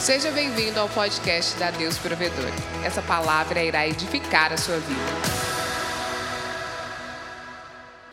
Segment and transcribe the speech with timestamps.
[0.00, 2.48] Seja bem-vindo ao podcast da Deus Provedor.
[2.82, 4.98] Essa palavra irá edificar a sua vida.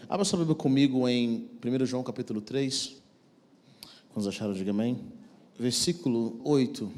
[0.10, 2.94] Abra sua Bíblia comigo em 1 João capítulo 3.
[4.10, 5.00] Vamos achar, diga amém.
[5.58, 6.92] Versículo 8.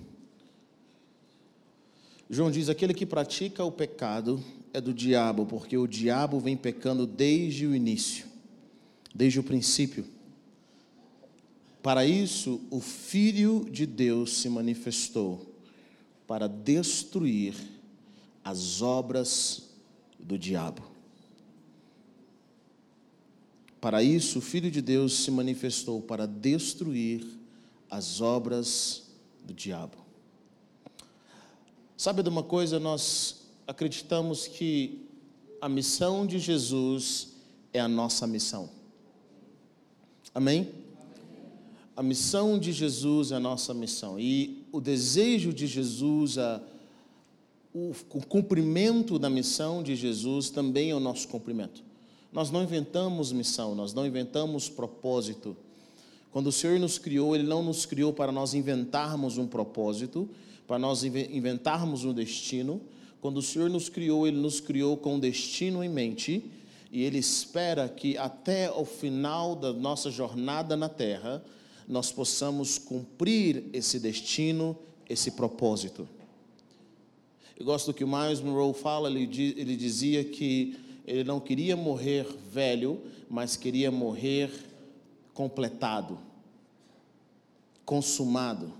[2.28, 4.44] João diz: Aquele que pratica o pecado
[4.74, 8.26] é do diabo, porque o diabo vem pecando desde o início,
[9.14, 10.04] desde o princípio.
[11.90, 15.52] Para isso, o Filho de Deus se manifestou
[16.28, 17.56] para destruir
[18.44, 19.72] as obras
[20.20, 20.84] do diabo.
[23.82, 27.26] Para isso, o Filho de Deus se manifestou para destruir
[27.90, 29.10] as obras
[29.44, 29.98] do diabo.
[31.98, 32.80] Sabe de uma coisa?
[32.80, 35.10] Nós acreditamos que
[35.60, 37.30] a missão de Jesus
[37.74, 38.70] é a nossa missão.
[40.36, 40.79] Amém?
[42.00, 44.18] A missão de Jesus é a nossa missão.
[44.18, 46.62] E o desejo de Jesus, a,
[47.74, 51.84] o, o cumprimento da missão de Jesus também é o nosso cumprimento.
[52.32, 55.58] Nós não inventamos missão, nós não inventamos propósito.
[56.32, 60.30] Quando o Senhor nos criou, Ele não nos criou para nós inventarmos um propósito,
[60.66, 62.80] para nós inventarmos um destino.
[63.20, 66.50] Quando o Senhor nos criou, Ele nos criou com destino em mente,
[66.94, 71.44] e Ele espera que até o final da nossa jornada na terra,
[71.90, 74.78] nós possamos cumprir esse destino,
[75.10, 76.08] esse propósito.
[77.60, 79.24] Eu gosto do que o Miles Monroe fala, ele,
[79.58, 84.52] ele dizia que ele não queria morrer velho, mas queria morrer
[85.34, 86.20] completado,
[87.84, 88.72] consumado.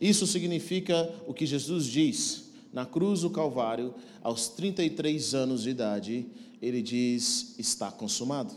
[0.00, 6.26] Isso significa o que Jesus diz na cruz do Calvário, aos 33 anos de idade,
[6.60, 8.54] ele diz: está consumado.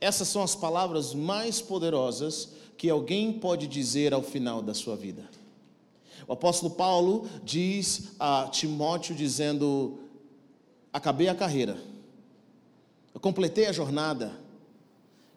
[0.00, 5.28] Essas são as palavras mais poderosas que alguém pode dizer ao final da sua vida.
[6.26, 9.98] O apóstolo Paulo diz a Timóteo dizendo:
[10.92, 11.76] Acabei a carreira,
[13.12, 14.38] eu completei a jornada,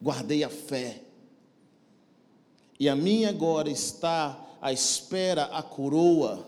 [0.00, 1.02] guardei a fé,
[2.78, 6.46] e a minha agora está à espera a coroa.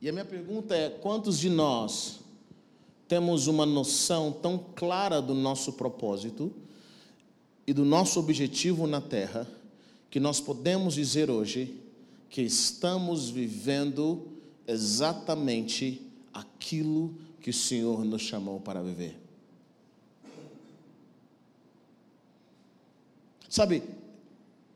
[0.00, 2.25] E a minha pergunta é: quantos de nós
[3.08, 6.52] temos uma noção tão clara do nosso propósito
[7.66, 9.46] e do nosso objetivo na terra,
[10.10, 11.74] que nós podemos dizer hoje
[12.28, 14.28] que estamos vivendo
[14.66, 16.02] exatamente
[16.32, 19.16] aquilo que o Senhor nos chamou para viver.
[23.48, 23.82] Sabe,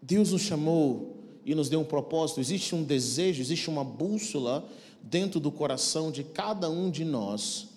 [0.01, 4.67] Deus nos chamou e nos deu um propósito, existe um desejo, existe uma bússola
[5.03, 7.70] dentro do coração de cada um de nós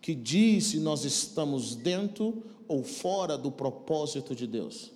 [0.00, 4.90] que diz se nós estamos dentro ou fora do propósito de Deus.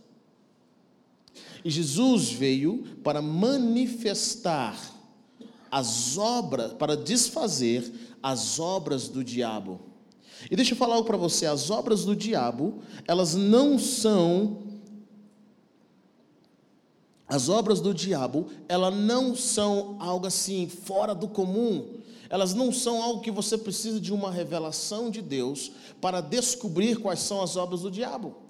[1.65, 4.78] E Jesus veio para manifestar
[5.70, 7.92] as obras, para desfazer
[8.22, 9.81] as obras do diabo.
[10.50, 14.62] E deixa eu falar algo para você: as obras do diabo, elas não são.
[17.26, 23.02] As obras do diabo, elas não são algo assim fora do comum elas não são
[23.02, 27.82] algo que você precisa de uma revelação de Deus para descobrir quais são as obras
[27.82, 28.44] do diabo.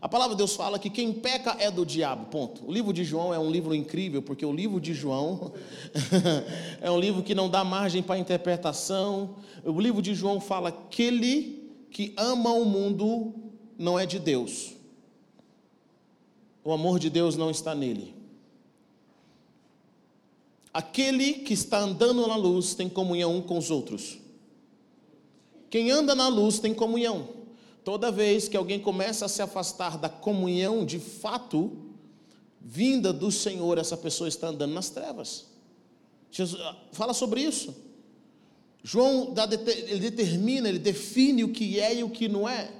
[0.00, 2.64] A palavra de Deus fala que quem peca é do diabo, ponto.
[2.64, 5.52] O livro de João é um livro incrível, porque o livro de João
[6.80, 9.36] é um livro que não dá margem para interpretação.
[9.64, 13.34] O livro de João fala: aquele que ama o mundo
[13.76, 14.74] não é de Deus.
[16.62, 18.17] O amor de Deus não está nele.
[20.72, 24.18] Aquele que está andando na luz tem comunhão com os outros.
[25.70, 27.28] Quem anda na luz tem comunhão.
[27.84, 31.72] Toda vez que alguém começa a se afastar da comunhão de fato,
[32.60, 35.46] vinda do Senhor, essa pessoa está andando nas trevas.
[36.30, 37.74] Jesus ah, fala sobre isso.
[38.82, 39.34] João
[39.66, 42.70] ele determina, ele define o que é e o que não é.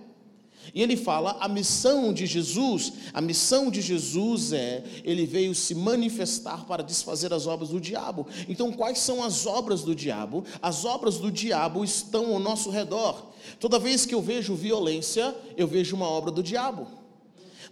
[0.74, 5.74] E ele fala: a missão de Jesus, a missão de Jesus é, ele veio se
[5.74, 8.26] manifestar para desfazer as obras do diabo.
[8.48, 10.44] Então, quais são as obras do diabo?
[10.60, 13.26] As obras do diabo estão ao nosso redor.
[13.60, 16.97] Toda vez que eu vejo violência, eu vejo uma obra do diabo.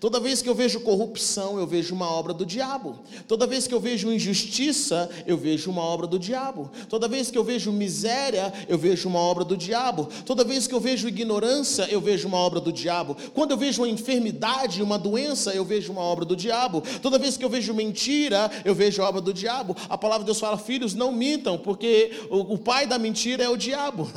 [0.00, 2.98] Toda vez que eu vejo corrupção, eu vejo uma obra do diabo.
[3.26, 6.70] Toda vez que eu vejo injustiça, eu vejo uma obra do diabo.
[6.88, 10.08] Toda vez que eu vejo miséria, eu vejo uma obra do diabo.
[10.24, 13.16] Toda vez que eu vejo ignorância, eu vejo uma obra do diabo.
[13.32, 16.82] Quando eu vejo uma enfermidade, uma doença, eu vejo uma obra do diabo.
[17.00, 19.74] Toda vez que eu vejo mentira, eu vejo a obra do diabo.
[19.88, 23.56] A palavra de Deus fala: filhos, não mintam, porque o, pai da mentira é o
[23.56, 24.08] diabo.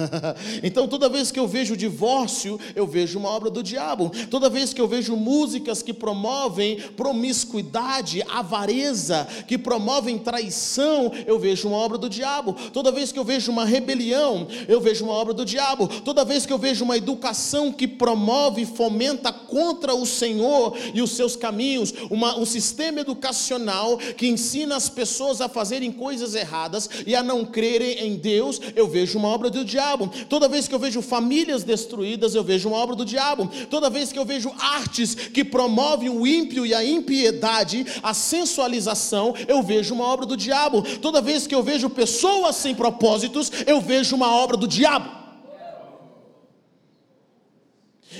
[0.62, 4.12] então, toda vez que eu vejo divórcio, eu vejo uma obra do diabo.
[4.30, 11.68] Toda vez que eu vejo música que promovem promiscuidade, avareza, que promovem traição, eu vejo
[11.68, 12.56] uma obra do diabo.
[12.74, 15.88] Toda vez que eu vejo uma rebelião, eu vejo uma obra do diabo.
[15.88, 21.01] Toda vez que eu vejo uma educação que promove e fomenta contra o Senhor e
[21.01, 26.89] os seus caminhos, uma, um sistema educacional que ensina as pessoas a fazerem coisas erradas
[27.06, 30.10] e a não crerem em Deus, eu vejo uma obra do diabo.
[30.27, 33.50] Toda vez que eu vejo famílias destruídas, eu vejo uma obra do diabo.
[33.69, 39.36] Toda vez que eu vejo artes que promovem o ímpio e a impiedade, a sensualização,
[39.46, 40.82] eu vejo uma obra do diabo.
[41.00, 45.10] Toda vez que eu vejo pessoas sem propósitos, eu vejo uma obra do diabo.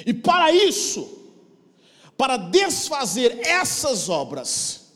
[0.06, 1.01] E para isso,
[2.18, 4.92] para desfazer essas obras,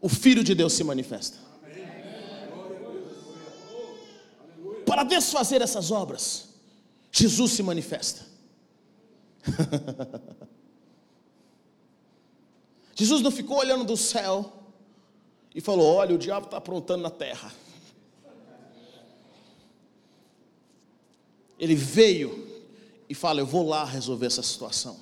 [0.00, 1.36] o Filho de Deus se manifesta.
[4.86, 6.48] Para desfazer essas obras,
[7.12, 8.31] Jesus se manifesta.
[12.94, 14.52] Jesus não ficou olhando do céu
[15.54, 17.52] e falou: Olha, o diabo está aprontando na terra.
[21.58, 22.48] Ele veio
[23.08, 24.98] e fala: Eu vou lá resolver essa situação.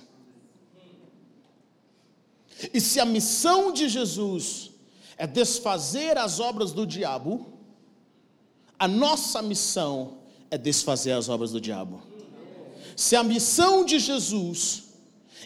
[2.75, 4.71] E se a missão de Jesus
[5.17, 7.47] é desfazer as obras do diabo,
[8.79, 10.19] a nossa missão
[10.51, 12.10] é desfazer as obras do diabo.
[13.01, 14.83] Se a missão de Jesus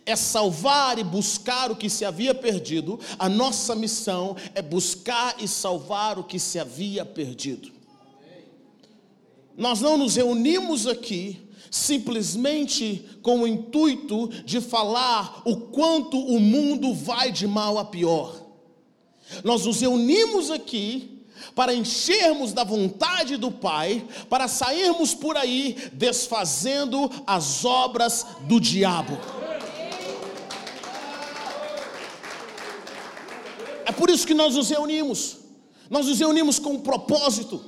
[0.05, 5.47] é salvar e buscar o que se havia perdido, a nossa missão é buscar e
[5.47, 7.71] salvar o que se havia perdido.
[9.57, 16.93] Nós não nos reunimos aqui simplesmente com o intuito de falar o quanto o mundo
[16.93, 18.35] vai de mal a pior.
[19.45, 21.14] Nós nos reunimos aqui
[21.55, 29.19] para enchermos da vontade do Pai, para sairmos por aí desfazendo as obras do diabo.
[33.87, 35.39] É por isso que nós nos reunimos.
[35.89, 37.63] Nós nos reunimos com um propósito.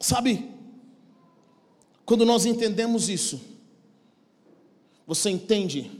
[0.00, 0.50] Sabe,
[2.04, 3.40] quando nós entendemos isso,
[5.06, 5.90] você entende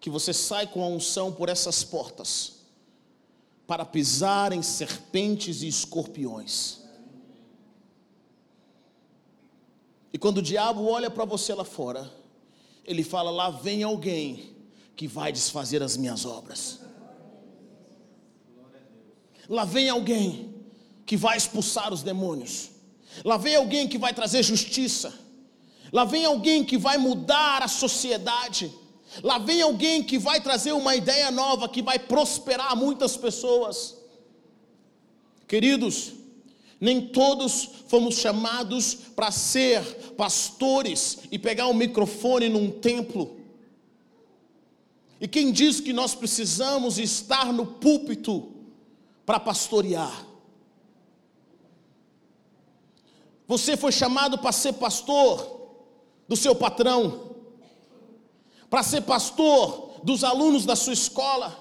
[0.00, 2.58] que você sai com a unção por essas portas
[3.66, 6.78] para pisar em serpentes e escorpiões.
[10.12, 12.10] E quando o diabo olha para você lá fora,
[12.84, 14.56] ele fala: Lá vem alguém
[14.96, 16.80] que vai desfazer as minhas obras.
[19.48, 20.54] Lá vem alguém
[21.06, 22.70] que vai expulsar os demônios.
[23.24, 25.12] Lá vem alguém que vai trazer justiça.
[25.92, 28.72] Lá vem alguém que vai mudar a sociedade.
[29.22, 33.96] Lá vem alguém que vai trazer uma ideia nova, que vai prosperar muitas pessoas.
[35.46, 36.12] Queridos,
[36.80, 39.82] nem todos fomos chamados para ser
[40.16, 43.38] pastores e pegar o um microfone num templo.
[45.20, 48.52] E quem diz que nós precisamos estar no púlpito
[49.26, 50.26] para pastorear?
[53.48, 55.58] Você foi chamado para ser pastor
[56.28, 57.27] do seu patrão,
[58.70, 61.56] para ser pastor dos alunos da sua escola.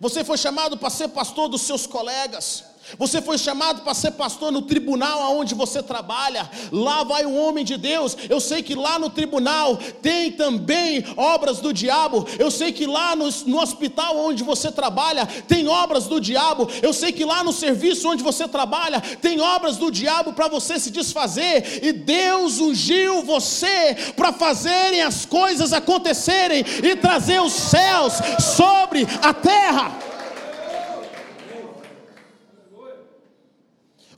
[0.00, 2.64] Você foi chamado para ser pastor dos seus colegas.
[2.98, 6.50] Você foi chamado para ser pastor no tribunal aonde você trabalha.
[6.72, 8.16] Lá vai um homem de Deus.
[8.28, 12.26] Eu sei que lá no tribunal tem também obras do diabo.
[12.38, 16.68] Eu sei que lá no, no hospital onde você trabalha tem obras do diabo.
[16.82, 20.78] Eu sei que lá no serviço onde você trabalha tem obras do diabo para você
[20.78, 21.84] se desfazer.
[21.84, 28.14] E Deus ungiu você para fazerem as coisas acontecerem e trazer os céus
[28.56, 30.09] sobre a terra.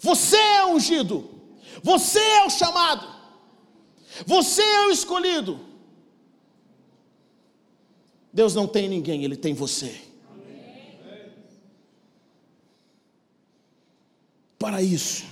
[0.02, 1.30] Você é ungido.
[1.80, 3.08] Você é o chamado.
[4.26, 5.60] Você é o escolhido.
[8.32, 10.02] Deus não tem ninguém, Ele tem você.
[14.58, 15.24] Para isso.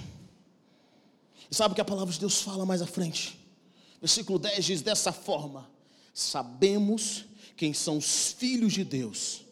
[1.51, 3.39] E sabe o que a palavra de Deus fala mais à frente?
[4.01, 5.69] Versículo 10 diz dessa forma:
[6.15, 7.25] Sabemos
[7.57, 9.43] quem são os filhos de Deus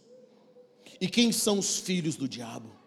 [1.01, 2.78] e quem são os filhos do diabo.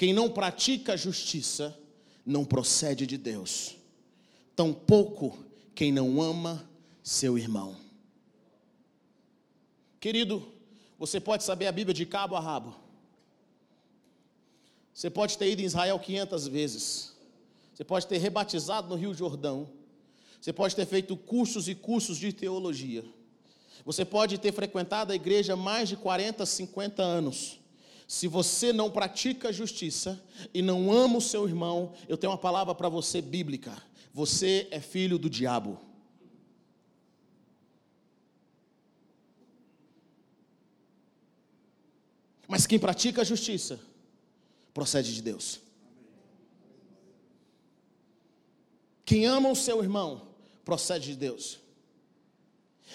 [0.00, 1.78] Quem não pratica a justiça
[2.24, 3.76] não procede de Deus,
[4.56, 6.66] tampouco quem não ama
[7.02, 7.76] seu irmão.
[10.00, 10.54] Querido,
[10.98, 12.74] você pode saber a Bíblia de cabo a rabo.
[14.94, 17.14] Você pode ter ido em Israel 500 vezes.
[17.74, 19.68] Você pode ter rebatizado no Rio Jordão.
[20.40, 23.04] Você pode ter feito cursos e cursos de teologia.
[23.84, 27.59] Você pode ter frequentado a igreja mais de 40, 50 anos.
[28.10, 30.20] Se você não pratica a justiça
[30.52, 33.80] e não ama o seu irmão, eu tenho uma palavra para você bíblica.
[34.12, 35.78] você é filho do diabo.
[42.48, 43.78] Mas quem pratica a justiça
[44.74, 45.60] procede de Deus.
[49.04, 51.60] Quem ama o seu irmão procede de Deus.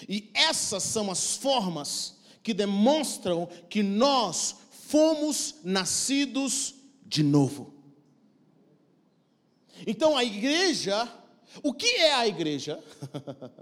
[0.06, 6.74] E essas são as formas que demonstram que nós fomos nascidos
[7.04, 7.74] de novo.
[9.84, 11.12] Então a igreja,
[11.62, 12.82] o que é a igreja?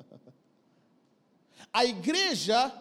[1.72, 2.72] a igreja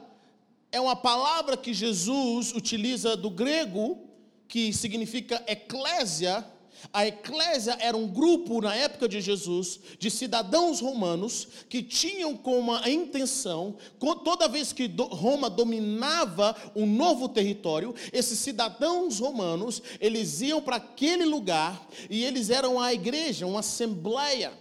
[0.71, 4.09] é uma palavra que Jesus utiliza do grego,
[4.47, 6.45] que significa eclésia,
[6.91, 12.73] a eclésia era um grupo na época de Jesus de cidadãos romanos que tinham como
[12.73, 13.75] a intenção,
[14.23, 21.25] toda vez que Roma dominava um novo território, esses cidadãos romanos, eles iam para aquele
[21.25, 24.51] lugar e eles eram a igreja, uma assembleia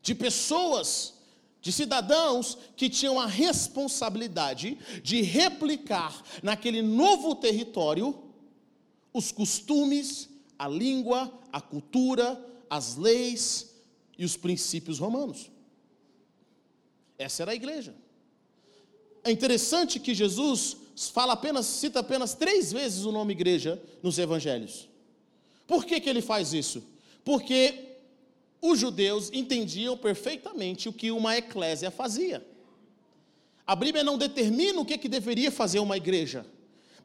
[0.00, 1.14] de pessoas
[1.60, 8.16] de cidadãos que tinham a responsabilidade de replicar naquele novo território
[9.12, 13.74] os costumes, a língua, a cultura, as leis
[14.18, 15.50] e os princípios romanos.
[17.18, 17.94] Essa era a igreja.
[19.24, 20.76] É interessante que Jesus
[21.12, 24.88] fala apenas, cita apenas três vezes o nome igreja nos evangelhos.
[25.66, 26.82] Por que, que ele faz isso?
[27.24, 27.96] Porque
[28.60, 32.46] os judeus entendiam perfeitamente o que uma eclésia fazia.
[33.66, 36.46] A Bíblia não determina o que, que deveria fazer uma igreja.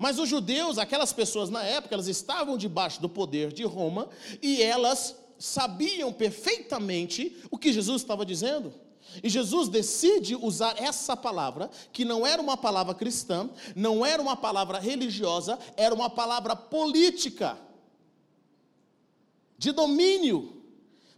[0.02, 4.10] Mas os judeus, aquelas pessoas na época, elas estavam debaixo do poder de Roma
[4.42, 8.74] e elas sabiam perfeitamente o que Jesus estava dizendo.
[9.24, 14.36] E Jesus decide usar essa palavra, que não era uma palavra cristã, não era uma
[14.36, 17.56] palavra religiosa, era uma palavra política,
[19.56, 20.64] de domínio,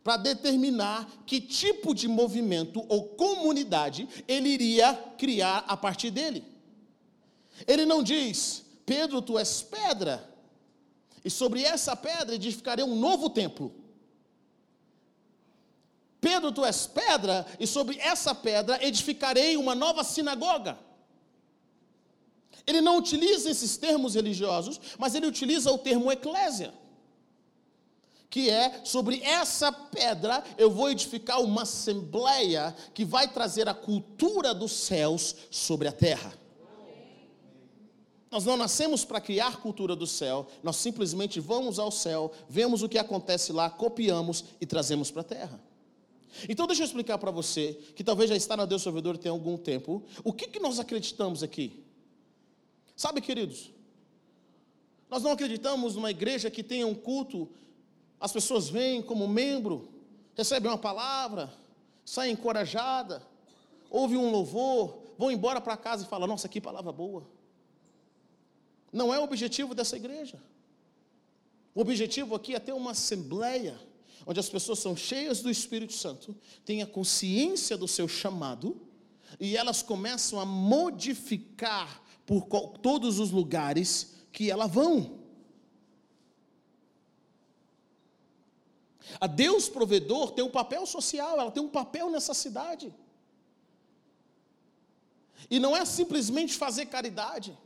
[0.04, 6.44] para determinar que tipo de movimento ou comunidade ele iria criar a partir dele.
[7.66, 10.30] Ele não diz, Pedro, tu és pedra,
[11.24, 13.74] e sobre essa pedra edificarei um novo templo.
[16.20, 20.78] Pedro, tu és pedra, e sobre essa pedra edificarei uma nova sinagoga.
[22.66, 26.74] Ele não utiliza esses termos religiosos, mas ele utiliza o termo eclésia,
[28.30, 34.54] que é sobre essa pedra eu vou edificar uma assembleia que vai trazer a cultura
[34.54, 36.43] dos céus sobre a terra.
[38.34, 42.90] Nós não nascemos para criar cultura do céu, nós simplesmente vamos ao céu, vemos o
[42.90, 45.64] que acontece lá, copiamos e trazemos para a terra.
[46.50, 49.56] Então deixa eu explicar para você, que talvez já está na Deus Salvador tem algum
[49.56, 51.86] tempo, o que, que nós acreditamos aqui?
[52.96, 53.70] Sabe, queridos,
[55.12, 57.48] nós não acreditamos numa igreja que tenha um culto,
[58.20, 59.90] as pessoas vêm como membro,
[60.34, 61.54] recebem uma palavra,
[62.04, 63.22] saem encorajada,
[63.92, 67.32] ouvem um louvor, vão embora para casa e falam, nossa, que palavra boa.
[68.94, 70.40] Não é o objetivo dessa igreja.
[71.74, 73.80] O objetivo aqui é ter uma assembleia
[74.26, 78.80] onde as pessoas são cheias do Espírito Santo, têm a consciência do seu chamado
[79.40, 82.46] e elas começam a modificar por
[82.78, 85.20] todos os lugares que elas vão.
[89.20, 92.94] A Deus provedor tem um papel social, ela tem um papel nessa cidade.
[95.50, 97.58] E não é simplesmente fazer caridade.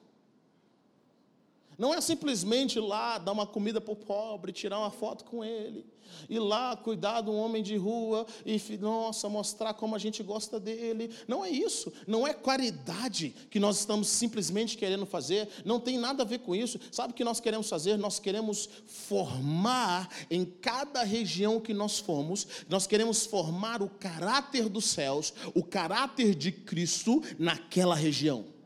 [1.77, 5.43] Não é simplesmente ir lá dar uma comida para o pobre, tirar uma foto com
[5.43, 5.85] ele,
[6.27, 10.59] ir lá cuidar de um homem de rua e, nossa, mostrar como a gente gosta
[10.59, 11.11] dele.
[11.27, 11.93] Não é isso.
[12.07, 15.47] Não é caridade que nós estamos simplesmente querendo fazer.
[15.63, 16.79] Não tem nada a ver com isso.
[16.91, 17.95] Sabe o que nós queremos fazer?
[17.95, 24.85] Nós queremos formar em cada região que nós fomos, nós queremos formar o caráter dos
[24.85, 28.56] céus, o caráter de Cristo naquela região.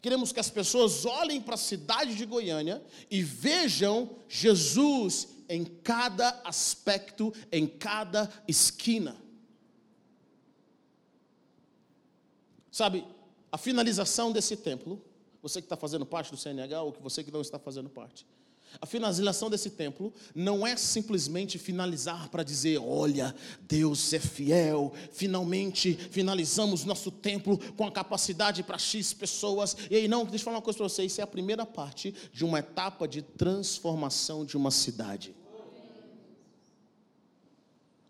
[0.00, 6.40] Queremos que as pessoas olhem para a cidade de Goiânia e vejam Jesus em cada
[6.44, 9.16] aspecto, em cada esquina.
[12.70, 13.04] Sabe,
[13.50, 15.02] a finalização desse templo,
[15.42, 18.24] você que está fazendo parte do CNH ou que você que não está fazendo parte,
[18.80, 25.94] a finalização desse templo não é simplesmente finalizar para dizer, olha, Deus é fiel, finalmente
[25.94, 29.76] finalizamos nosso templo com a capacidade para X pessoas.
[29.90, 32.14] E aí, não, deixa eu falar uma coisa para vocês: isso é a primeira parte
[32.32, 35.34] de uma etapa de transformação de uma cidade.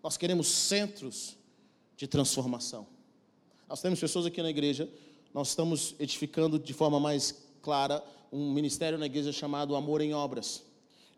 [0.03, 1.37] Nós queremos centros
[1.97, 2.87] de transformação.
[3.69, 4.89] Nós temos pessoas aqui na igreja,
[5.33, 10.68] nós estamos edificando de forma mais clara um ministério na igreja chamado Amor em Obras.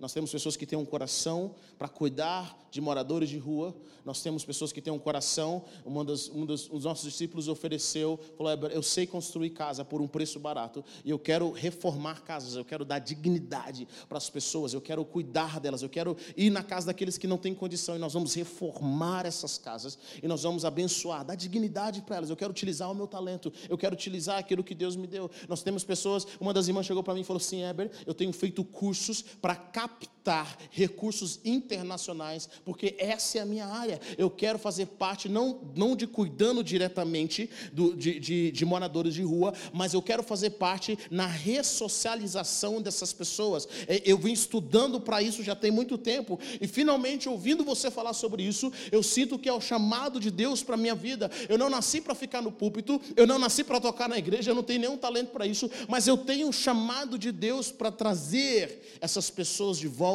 [0.01, 3.77] Nós temos pessoas que têm um coração para cuidar de moradores de rua.
[4.03, 5.63] Nós temos pessoas que têm um coração.
[5.85, 10.09] Dos, um dos, um dos nossos discípulos ofereceu, falou: Eu sei construir casa por um
[10.09, 12.57] preço barato e eu quero reformar casas.
[12.57, 14.73] Eu quero dar dignidade para as pessoas.
[14.73, 15.83] Eu quero cuidar delas.
[15.83, 19.59] Eu quero ir na casa daqueles que não têm condição e nós vamos reformar essas
[19.59, 22.31] casas e nós vamos abençoar, dar dignidade para elas.
[22.31, 23.53] Eu quero utilizar o meu talento.
[23.69, 25.31] Eu quero utilizar aquilo que Deus me deu.
[25.47, 26.27] Nós temos pessoas.
[26.41, 29.55] Uma das irmãs chegou para mim e falou assim: Eber, eu tenho feito cursos para
[29.99, 34.01] capta captar recursos internacionais, porque essa é a minha área.
[34.19, 39.23] Eu quero fazer parte, não, não de cuidando diretamente do, de, de, de moradores de
[39.23, 43.67] rua, mas eu quero fazer parte na ressocialização dessas pessoas.
[43.89, 48.13] É, eu vim estudando para isso já tem muito tempo, e finalmente, ouvindo você falar
[48.13, 51.31] sobre isso, eu sinto que é o chamado de Deus para a minha vida.
[51.49, 54.55] Eu não nasci para ficar no púlpito, eu não nasci para tocar na igreja, eu
[54.55, 58.99] não tenho nenhum talento para isso, mas eu tenho um chamado de Deus para trazer
[59.01, 60.11] essas pessoas de volta.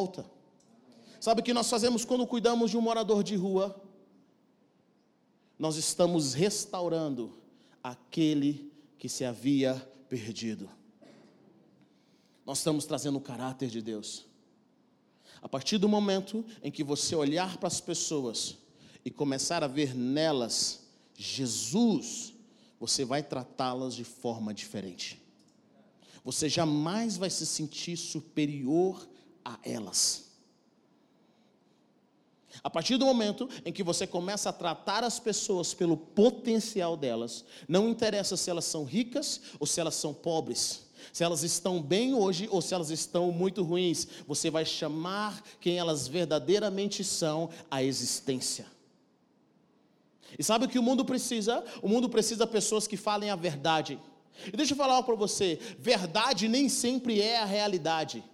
[1.20, 3.82] Sabe o que nós fazemos quando cuidamos de um morador de rua?
[5.58, 7.36] Nós estamos restaurando
[7.82, 9.74] aquele que se havia
[10.08, 10.68] perdido.
[12.44, 14.26] Nós estamos trazendo o caráter de Deus.
[15.42, 18.56] A partir do momento em que você olhar para as pessoas
[19.04, 22.34] e começar a ver nelas Jesus,
[22.78, 25.20] você vai tratá-las de forma diferente.
[26.24, 29.08] Você jamais vai se sentir superior
[29.46, 30.26] a elas.
[32.64, 37.44] A partir do momento em que você começa a tratar as pessoas pelo potencial delas,
[37.68, 42.12] não interessa se elas são ricas ou se elas são pobres, se elas estão bem
[42.14, 47.82] hoje ou se elas estão muito ruins, você vai chamar quem elas verdadeiramente são à
[47.82, 48.66] existência.
[50.36, 51.64] E sabe o que o mundo precisa?
[51.80, 53.98] O mundo precisa de pessoas que falem a verdade.
[54.46, 58.24] E deixa eu falar para você: verdade nem sempre é a realidade.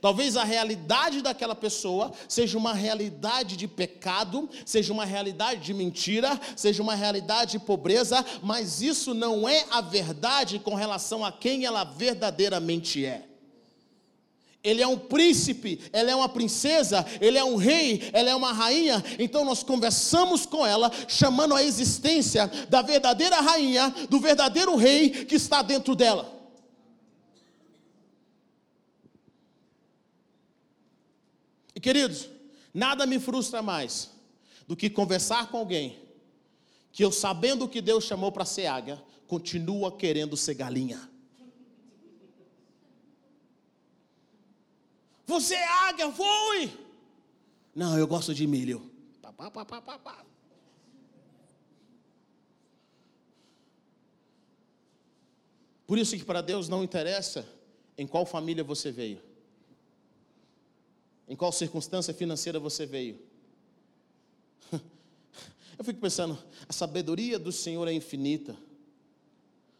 [0.00, 6.38] Talvez a realidade daquela pessoa seja uma realidade de pecado, seja uma realidade de mentira,
[6.56, 11.64] seja uma realidade de pobreza, mas isso não é a verdade com relação a quem
[11.64, 13.24] ela verdadeiramente é.
[14.66, 18.52] Ele é um príncipe, ela é uma princesa, ele é um rei, ela é uma
[18.52, 19.02] rainha.
[19.16, 25.36] Então nós conversamos com ela, chamando a existência da verdadeira rainha, do verdadeiro rei que
[25.36, 26.35] está dentro dela.
[31.86, 32.28] Queridos,
[32.74, 34.10] nada me frustra mais
[34.66, 36.02] do que conversar com alguém
[36.90, 41.08] que eu, sabendo que Deus chamou para ser águia, continua querendo ser galinha.
[45.26, 46.76] Você é águia, voe!
[47.72, 48.90] Não, eu gosto de milho.
[55.86, 57.48] Por isso que para Deus não interessa
[57.96, 59.25] em qual família você veio.
[61.28, 63.20] Em qual circunstância financeira você veio?
[65.78, 68.56] Eu fico pensando, a sabedoria do Senhor é infinita.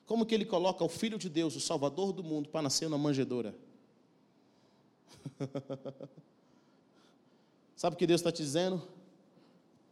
[0.06, 2.98] Como que Ele coloca o Filho de Deus, o Salvador do mundo, para nascer na
[2.98, 3.54] manjedoura?
[7.76, 8.82] Sabe o que Deus está te dizendo?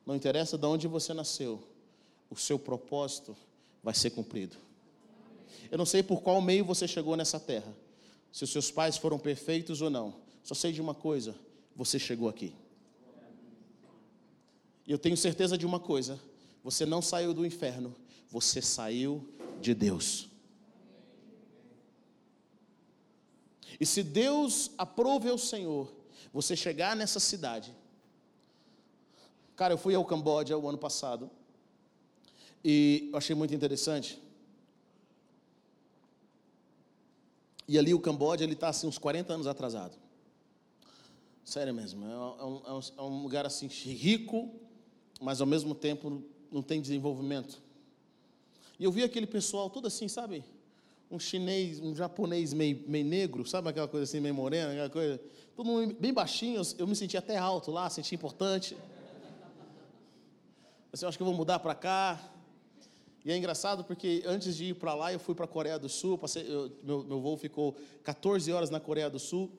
[0.06, 1.62] Não interessa de onde você nasceu,
[2.30, 3.36] o seu propósito
[3.82, 4.56] vai ser cumprido.
[5.70, 7.74] Eu não sei por qual meio você chegou nessa terra,
[8.32, 11.34] se os seus pais foram perfeitos ou não, só sei de uma coisa:
[11.74, 12.54] você chegou aqui.
[14.86, 16.20] E eu tenho certeza de uma coisa:
[16.62, 17.96] você não saiu do inferno,
[18.28, 19.26] você saiu
[19.60, 20.28] de Deus.
[23.80, 25.92] E se Deus aprove ao Senhor
[26.32, 27.74] você chegar nessa cidade,
[29.56, 31.30] cara, eu fui ao Camboja o ano passado
[32.62, 34.22] e eu achei muito interessante.
[37.66, 40.03] E ali o Camboja ele está assim uns 40 anos atrasado.
[41.44, 44.50] Sério mesmo, é, é um, é, um, é um, lugar assim rico,
[45.20, 47.60] mas ao mesmo tempo não tem desenvolvimento.
[48.78, 50.42] E eu vi aquele pessoal todo assim, sabe?
[51.10, 55.20] Um chinês, um japonês meio, meio negro, sabe aquela coisa assim, meio morena, aquela coisa.
[55.54, 58.74] Todo mundo bem baixinho, eu me senti até alto lá, senti importante.
[61.00, 62.32] Eu acho que eu vou mudar para cá.
[63.22, 65.88] E é engraçado porque antes de ir para lá, eu fui para a Coreia do
[65.88, 66.16] Sul.
[66.16, 69.50] Passei, eu, meu, meu voo ficou 14 horas na Coreia do Sul.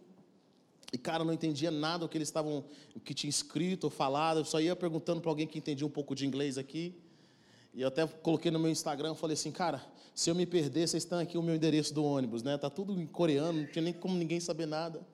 [0.93, 2.63] E, cara, eu não entendia nada o que eles estavam,
[2.95, 4.39] o que tinha escrito ou falado.
[4.39, 6.95] Eu só ia perguntando para alguém que entendia um pouco de inglês aqui.
[7.73, 11.03] E eu até coloquei no meu Instagram, falei assim, cara, se eu me perder, vocês
[11.03, 12.57] estão aqui o meu endereço do ônibus, né?
[12.57, 15.05] Tá tudo em coreano, não tinha nem como ninguém saber nada.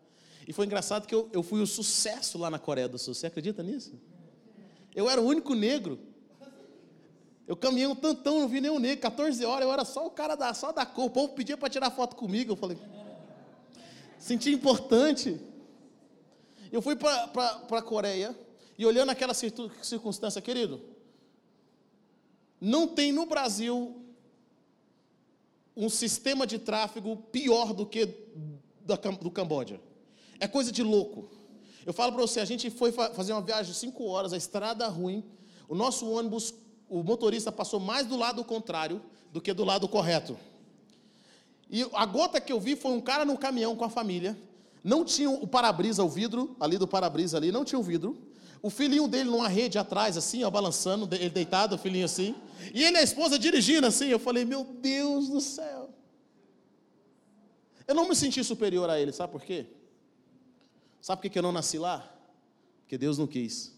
[0.48, 3.14] E foi engraçado que eu, eu fui o sucesso lá na Coreia do Sul.
[3.14, 3.94] Você acredita nisso?
[4.94, 6.00] Eu era o único negro.
[7.48, 9.02] Eu caminhei um tantão, não vi nenhum negro.
[9.02, 11.06] 14 horas, eu era só o cara da, só da cor.
[11.06, 12.52] O povo pedia para tirar foto comigo.
[12.52, 12.78] Eu falei,
[14.22, 15.42] Senti importante.
[16.72, 18.38] Eu fui para a Coreia
[18.78, 20.82] e olhando aquela circunstância, querido,
[22.60, 24.02] não tem no Brasil
[25.76, 28.08] um sistema de tráfego pior do que
[28.86, 29.80] do Camboja.
[30.40, 31.30] É coisa de louco.
[31.86, 34.88] Eu falo para você, a gente foi fazer uma viagem de cinco horas, a estrada
[34.88, 35.24] ruim,
[35.68, 36.54] o nosso ônibus,
[36.88, 40.38] o motorista passou mais do lado contrário do que do lado correto.
[41.70, 44.38] E a gota que eu vi foi um cara no caminhão com a família,
[44.84, 48.18] não tinha o para-brisa, o vidro ali do para-brisa ali, não tinha o vidro.
[48.62, 52.36] O filhinho dele numa rede atrás, assim, ó, balançando, ele deitado, o filhinho assim.
[52.74, 54.08] E ele e a esposa dirigindo assim.
[54.08, 55.90] Eu falei, meu Deus do céu.
[57.88, 59.66] Eu não me senti superior a ele, sabe por quê?
[61.02, 62.08] Sabe por que eu não nasci lá?
[62.82, 63.76] Porque Deus não quis.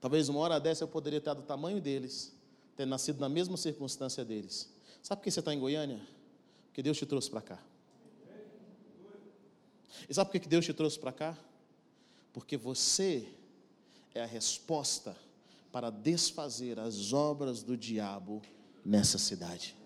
[0.00, 2.32] Talvez uma hora dessa eu poderia estar do tamanho deles,
[2.76, 4.72] ter nascido na mesma circunstância deles.
[5.02, 6.00] Sabe por que você está em Goiânia?
[6.66, 7.58] Porque Deus te trouxe para cá.
[10.08, 11.38] E sabe por que Deus te trouxe para cá?
[12.32, 13.28] Porque você
[14.14, 15.16] é a resposta
[15.72, 18.42] para desfazer as obras do diabo
[18.84, 19.76] nessa cidade.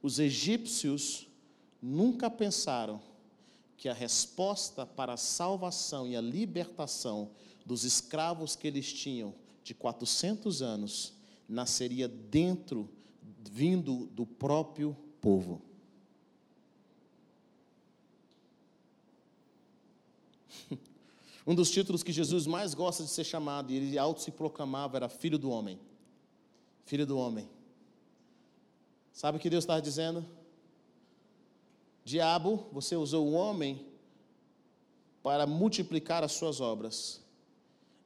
[0.00, 1.26] Os egípcios
[1.82, 3.00] nunca pensaram
[3.76, 7.30] que a resposta para a salvação e a libertação
[7.64, 11.12] dos escravos que eles tinham de 400 anos
[11.48, 12.88] nasceria dentro,
[13.50, 15.67] vindo do próprio povo.
[21.48, 24.98] Um dos títulos que Jesus mais gosta de ser chamado, e ele auto se proclamava,
[24.98, 25.80] era Filho do Homem.
[26.84, 27.48] Filho do Homem.
[29.14, 30.26] Sabe o que Deus está dizendo?
[32.04, 33.86] Diabo, você usou o homem
[35.22, 37.22] para multiplicar as suas obras.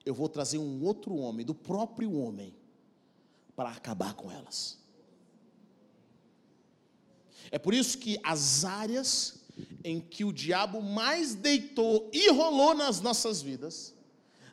[0.06, 2.54] Eu vou trazer um outro homem, do próprio homem,
[3.56, 4.78] para acabar com elas.
[7.50, 9.41] É por isso que as áreas
[9.84, 13.94] em que o diabo mais deitou e rolou nas nossas vidas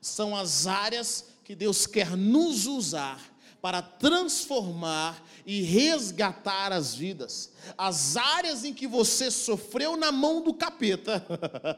[0.02, 3.20] são as áreas que Deus quer nos usar
[3.62, 7.52] para transformar e resgatar as vidas.
[7.78, 11.26] As áreas em que você sofreu na mão do capeta,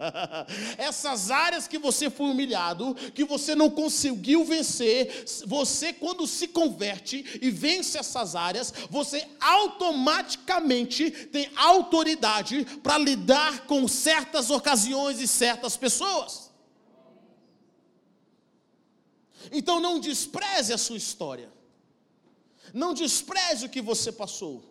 [0.78, 7.40] essas áreas que você foi humilhado, que você não conseguiu vencer, você, quando se converte
[7.42, 15.76] e vence essas áreas, você automaticamente tem autoridade para lidar com certas ocasiões e certas
[15.76, 16.52] pessoas.
[19.52, 21.61] Então não despreze a sua história.
[22.74, 24.64] Não despreze o que você passou.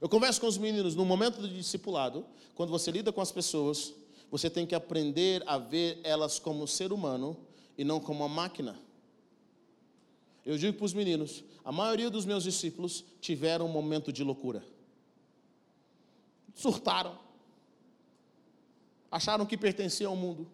[0.00, 2.24] Eu converso com os meninos no momento do discipulado,
[2.54, 3.94] quando você lida com as pessoas,
[4.30, 7.36] você tem que aprender a ver elas como ser humano
[7.76, 8.78] e não como uma máquina.
[10.44, 14.64] Eu digo para os meninos: a maioria dos meus discípulos tiveram um momento de loucura.
[16.54, 17.18] Surtaram.
[19.10, 20.50] Acharam que pertenciam ao mundo.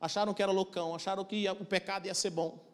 [0.00, 0.94] Acharam que era loucão.
[0.94, 2.69] Acharam que o pecado ia ser bom.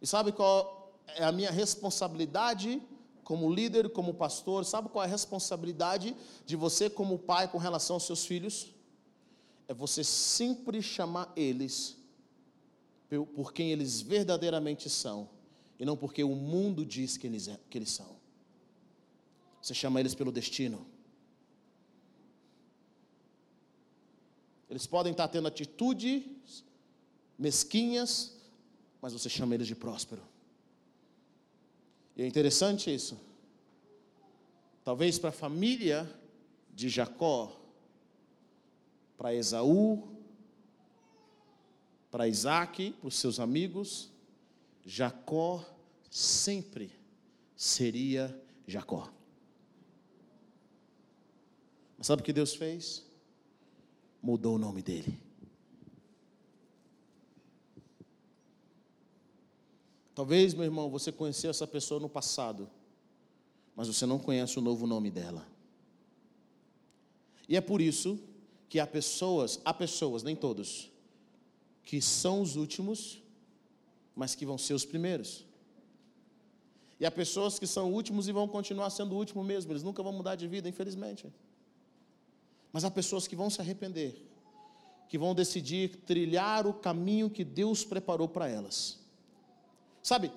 [0.00, 2.82] E sabe qual é a minha responsabilidade
[3.24, 4.64] como líder, como pastor?
[4.64, 8.74] Sabe qual é a responsabilidade de você, como pai, com relação aos seus filhos?
[9.66, 11.98] É você sempre chamar eles
[13.34, 15.28] por quem eles verdadeiramente são,
[15.78, 18.16] e não porque o mundo diz que eles, é, que eles são.
[19.62, 20.86] Você chama eles pelo destino.
[24.68, 26.64] Eles podem estar tendo atitudes
[27.38, 28.37] mesquinhas,
[29.00, 30.22] mas você chama eles de próspero.
[32.16, 33.18] E é interessante isso.
[34.82, 36.10] Talvez para a família
[36.74, 37.56] de Jacó,
[39.16, 40.08] para Esaú,
[42.10, 44.10] para Isaac, para os seus amigos,
[44.84, 45.64] Jacó
[46.10, 46.90] sempre
[47.54, 48.34] seria
[48.66, 49.12] Jacó.
[51.96, 53.04] Mas sabe o que Deus fez?
[54.22, 55.27] Mudou o nome dele.
[60.18, 62.68] Talvez, meu irmão, você conheceu essa pessoa no passado,
[63.76, 65.46] mas você não conhece o novo nome dela.
[67.48, 68.18] E é por isso
[68.68, 70.90] que há pessoas, há pessoas, nem todos,
[71.84, 73.22] que são os últimos,
[74.16, 75.44] mas que vão ser os primeiros.
[76.98, 80.02] E há pessoas que são últimos e vão continuar sendo o último mesmo, eles nunca
[80.02, 81.32] vão mudar de vida, infelizmente.
[82.72, 84.20] Mas há pessoas que vão se arrepender,
[85.08, 89.06] que vão decidir trilhar o caminho que Deus preparou para elas.
[90.08, 90.32] Sabe,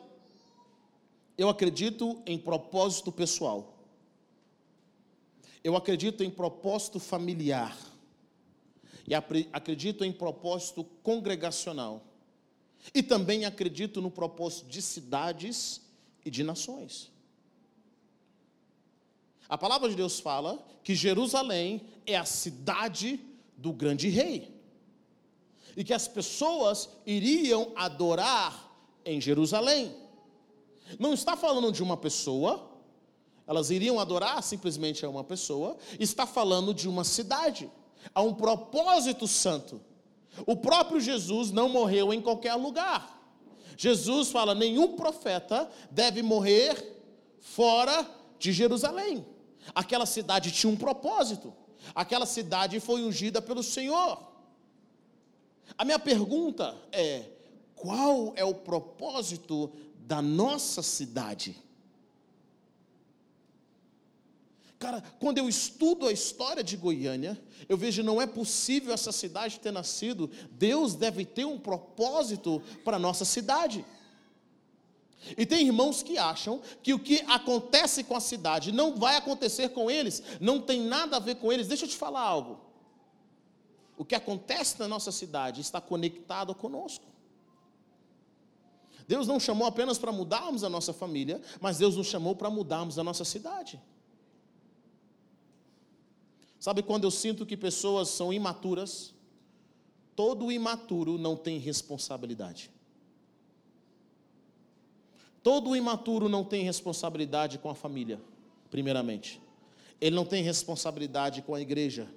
[1.37, 3.87] eu acredito em propósito pessoal.
[5.63, 7.77] Eu acredito em propósito familiar.
[9.07, 12.03] E acredito em propósito congregacional.
[12.93, 15.79] E também acredito no propósito de cidades
[16.25, 17.09] e de nações.
[19.47, 23.21] A palavra de Deus fala que Jerusalém é a cidade
[23.55, 24.53] do grande rei.
[25.77, 28.69] E que as pessoas iriam adorar
[29.05, 29.95] em Jerusalém.
[30.99, 32.69] Não está falando de uma pessoa,
[33.47, 37.69] elas iriam adorar simplesmente a uma pessoa, está falando de uma cidade,
[38.13, 39.81] a um propósito santo.
[40.45, 43.19] O próprio Jesus não morreu em qualquer lugar.
[43.77, 47.01] Jesus fala: nenhum profeta deve morrer
[47.39, 48.07] fora
[48.39, 49.25] de Jerusalém.
[49.75, 51.53] Aquela cidade tinha um propósito.
[51.93, 54.31] Aquela cidade foi ungida pelo Senhor.
[55.77, 57.25] A minha pergunta é:
[57.81, 59.71] qual é o propósito
[60.05, 61.57] da nossa cidade?
[64.77, 69.59] Cara, quando eu estudo a história de Goiânia, eu vejo não é possível essa cidade
[69.59, 70.29] ter nascido.
[70.51, 73.83] Deus deve ter um propósito para a nossa cidade.
[75.35, 79.69] E tem irmãos que acham que o que acontece com a cidade não vai acontecer
[79.69, 81.67] com eles, não tem nada a ver com eles.
[81.67, 82.59] Deixa eu te falar algo.
[83.97, 87.10] O que acontece na nossa cidade está conectado conosco.
[89.11, 92.97] Deus não chamou apenas para mudarmos a nossa família, mas Deus nos chamou para mudarmos
[92.97, 93.77] a nossa cidade.
[96.57, 99.13] Sabe quando eu sinto que pessoas são imaturas?
[100.15, 102.71] Todo imaturo não tem responsabilidade.
[105.43, 108.17] Todo imaturo não tem responsabilidade com a família,
[108.69, 109.41] primeiramente.
[109.99, 112.07] Ele não tem responsabilidade com a igreja.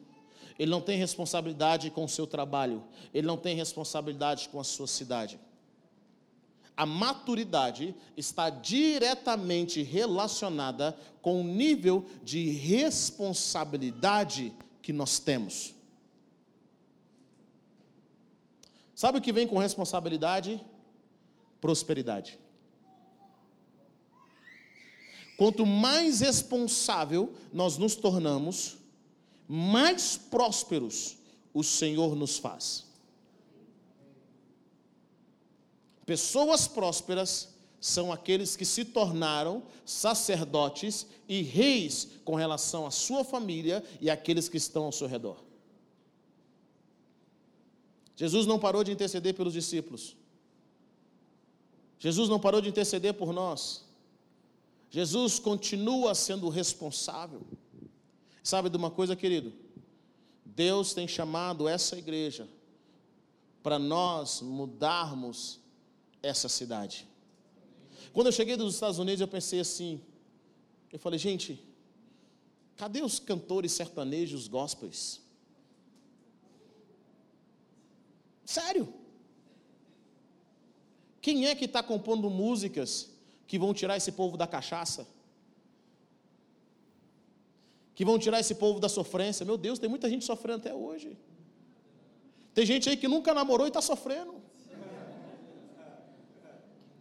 [0.56, 2.84] Ele não tem responsabilidade com o seu trabalho.
[3.12, 5.40] Ele não tem responsabilidade com a sua cidade.
[6.76, 15.74] A maturidade está diretamente relacionada com o nível de responsabilidade que nós temos.
[18.94, 20.64] Sabe o que vem com responsabilidade?
[21.60, 22.38] Prosperidade.
[25.36, 28.76] Quanto mais responsável nós nos tornamos,
[29.48, 31.16] mais prósperos
[31.52, 32.86] o Senhor nos faz.
[36.04, 43.84] Pessoas prósperas são aqueles que se tornaram sacerdotes e reis com relação à sua família
[44.00, 45.42] e àqueles que estão ao seu redor.
[48.16, 50.16] Jesus não parou de interceder pelos discípulos.
[51.98, 53.84] Jesus não parou de interceder por nós.
[54.90, 57.42] Jesus continua sendo responsável.
[58.42, 59.52] Sabe de uma coisa, querido?
[60.44, 62.48] Deus tem chamado essa igreja
[63.62, 65.63] para nós mudarmos
[66.26, 67.06] essa cidade.
[68.12, 70.00] Quando eu cheguei dos Estados Unidos, eu pensei assim:
[70.92, 71.62] eu falei, gente,
[72.76, 75.20] cadê os cantores sertanejos gospels?
[78.44, 78.92] Sério?
[81.20, 83.14] Quem é que está compondo músicas
[83.46, 85.06] que vão tirar esse povo da cachaça,
[87.94, 89.46] que vão tirar esse povo da sofrência.
[89.46, 91.16] Meu Deus, tem muita gente sofrendo até hoje.
[92.52, 94.42] Tem gente aí que nunca namorou e está sofrendo.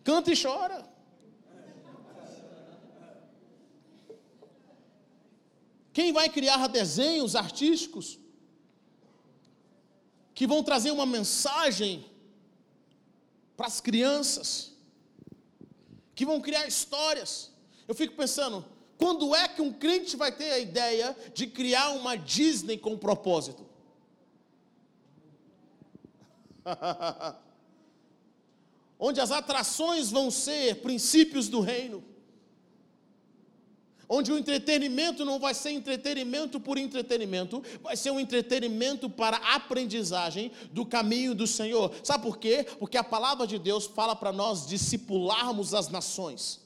[0.03, 0.91] Canta e chora.
[5.91, 8.19] Quem vai criar desenhos artísticos
[10.33, 12.05] que vão trazer uma mensagem
[13.55, 14.73] para as crianças?
[16.15, 17.51] que vão criar histórias.
[17.87, 18.65] Eu fico pensando,
[18.97, 23.65] quando é que um crente vai ter a ideia de criar uma Disney com propósito?
[29.05, 32.01] Onde as atrações vão ser princípios do reino
[34.15, 40.51] onde o entretenimento não vai ser entretenimento por entretenimento, vai ser um entretenimento para aprendizagem
[40.71, 41.91] do caminho do Senhor.
[42.03, 42.63] Sabe por quê?
[42.77, 46.61] Porque a palavra de Deus fala para nós discipularmos as nações.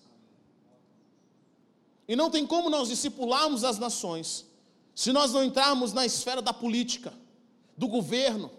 [2.06, 4.46] E não tem como nós discipularmos as nações
[4.94, 7.14] se nós não entrarmos na esfera da política,
[7.78, 8.52] do governo,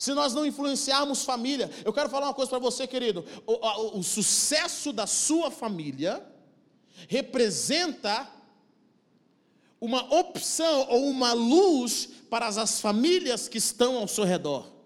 [0.00, 1.70] se nós não influenciarmos família.
[1.84, 6.26] Eu quero falar uma coisa para você, querido: o, o, o sucesso da sua família
[7.06, 8.26] representa
[9.78, 14.79] uma opção ou uma luz para as famílias que estão ao seu redor.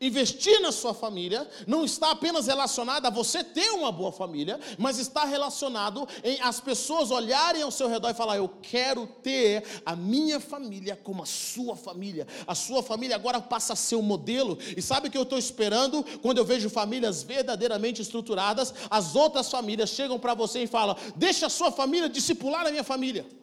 [0.00, 4.98] Investir na sua família não está apenas relacionado a você ter uma boa família, mas
[4.98, 9.96] está relacionado em as pessoas olharem ao seu redor e falar: Eu quero ter a
[9.96, 12.26] minha família como a sua família.
[12.46, 14.58] A sua família agora passa a ser o um modelo.
[14.76, 18.74] E sabe o que eu estou esperando quando eu vejo famílias verdadeiramente estruturadas?
[18.88, 22.84] As outras famílias chegam para você e falam: Deixa a sua família discipular a minha
[22.84, 23.39] família.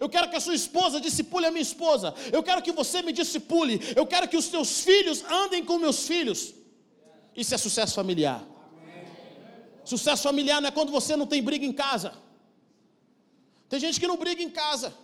[0.00, 2.14] Eu quero que a sua esposa discipule a minha esposa.
[2.32, 3.80] Eu quero que você me discipule.
[3.96, 6.54] Eu quero que os teus filhos andem com meus filhos.
[7.34, 8.44] Isso é sucesso familiar.
[9.84, 12.12] Sucesso familiar não é quando você não tem briga em casa.
[13.68, 14.94] Tem gente que não briga em casa.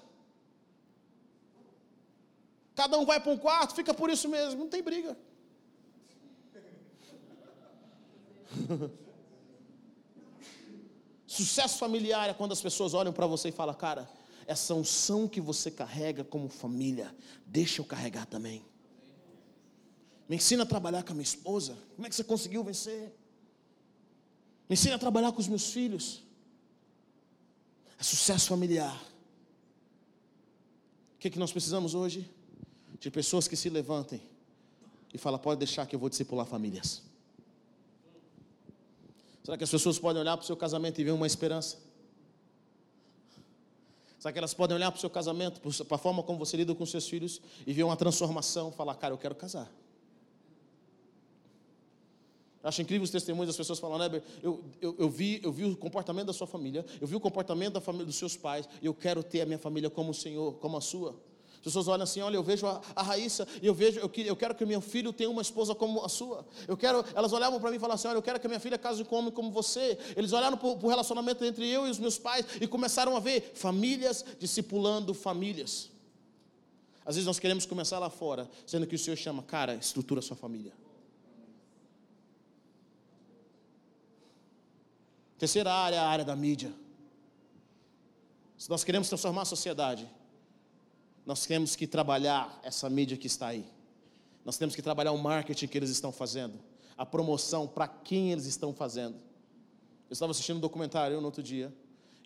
[2.74, 5.16] Cada um vai para um quarto, fica por isso mesmo, não tem briga.
[11.26, 14.08] Sucesso familiar é quando as pessoas olham para você e falam, cara,
[14.48, 17.14] essa unção que você carrega como família,
[17.46, 18.64] deixa eu carregar também.
[20.26, 21.76] Me ensina a trabalhar com a minha esposa.
[21.94, 23.14] Como é que você conseguiu vencer?
[24.66, 26.22] Me ensina a trabalhar com os meus filhos.
[27.98, 28.96] É sucesso familiar.
[31.14, 32.30] O que, é que nós precisamos hoje?
[32.98, 34.22] De pessoas que se levantem
[35.12, 37.02] e falam: pode deixar que eu vou discipular famílias.
[39.44, 41.87] Será que as pessoas podem olhar para o seu casamento e ver uma esperança?
[44.18, 46.74] Será que elas podem olhar para o seu casamento, para a forma como você lida
[46.74, 49.70] com seus filhos e ver uma transformação, falar, cara, eu quero casar.
[52.62, 55.76] Acho incrível os testemunhos das pessoas falando, né, eu, eu, eu, vi, eu vi o
[55.76, 59.22] comportamento da sua família, eu vi o comportamento da família dos seus pais, eu quero
[59.22, 61.14] ter a minha família como o Senhor, como a sua.
[61.58, 64.54] As pessoas olham assim, olha, eu vejo a, a Raíssa eu vejo, eu, eu quero
[64.54, 66.46] que meu filho tenha uma esposa como a sua.
[66.66, 68.78] Eu quero, elas olhavam para mim e falavam assim, olha, eu quero que minha filha
[68.78, 69.98] case com um homem como você.
[70.16, 73.52] Eles olharam para o relacionamento entre eu e os meus pais e começaram a ver
[73.54, 75.90] famílias discipulando famílias.
[77.04, 80.22] Às vezes nós queremos começar lá fora, sendo que o Senhor chama, cara, estrutura a
[80.22, 80.72] sua família.
[85.38, 86.72] Terceira área, a área da mídia.
[88.56, 90.08] Se nós queremos transformar a sociedade,
[91.28, 93.62] nós temos que trabalhar essa mídia que está aí.
[94.46, 96.58] Nós temos que trabalhar o marketing que eles estão fazendo,
[96.96, 99.16] a promoção para quem eles estão fazendo.
[100.08, 101.70] Eu estava assistindo um documentário no outro dia,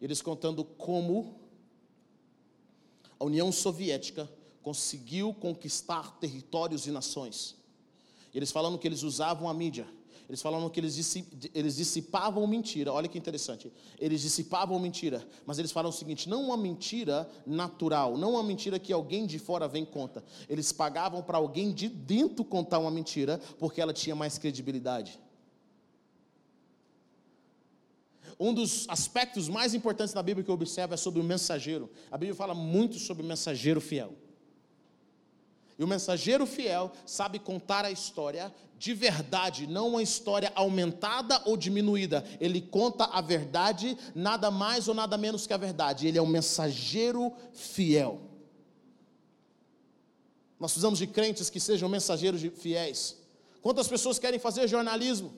[0.00, 1.34] eles contando como
[3.18, 4.30] a União Soviética
[4.62, 7.56] conseguiu conquistar territórios e nações.
[8.32, 9.88] Eles falando que eles usavam a mídia
[10.32, 11.14] eles falavam que eles,
[11.52, 12.90] eles dissipavam mentira.
[12.90, 13.70] Olha que interessante.
[13.98, 15.28] Eles dissipavam mentira.
[15.44, 19.38] Mas eles falam o seguinte: não uma mentira natural, não uma mentira que alguém de
[19.38, 20.24] fora vem conta.
[20.48, 25.20] Eles pagavam para alguém de dentro contar uma mentira, porque ela tinha mais credibilidade.
[28.40, 31.90] Um dos aspectos mais importantes da Bíblia que eu observo é sobre o mensageiro.
[32.10, 34.14] A Bíblia fala muito sobre o mensageiro fiel.
[35.82, 41.56] E o mensageiro fiel sabe contar a história de verdade, não uma história aumentada ou
[41.56, 42.24] diminuída.
[42.38, 46.06] Ele conta a verdade, nada mais ou nada menos que a verdade.
[46.06, 48.20] Ele é um mensageiro fiel.
[50.56, 53.18] Nós precisamos de crentes que sejam mensageiros fiéis.
[53.60, 55.34] Quantas pessoas querem fazer jornalismo?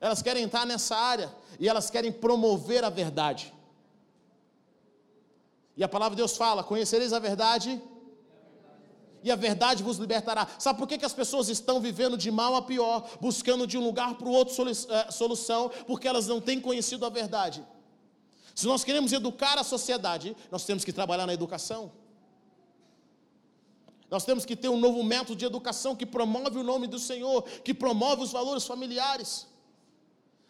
[0.00, 3.52] Elas querem entrar nessa área e elas querem promover a verdade.
[5.76, 7.82] E a palavra de Deus fala: Conhecereis a verdade
[9.22, 10.46] e a verdade vos libertará.
[10.58, 13.84] Sabe por que, que as pessoas estão vivendo de mal a pior, buscando de um
[13.84, 15.70] lugar para o outro eh, solução?
[15.86, 17.64] Porque elas não têm conhecido a verdade.
[18.54, 21.92] Se nós queremos educar a sociedade, nós temos que trabalhar na educação.
[24.10, 27.42] Nós temos que ter um novo método de educação que promove o nome do Senhor,
[27.42, 29.46] que promove os valores familiares.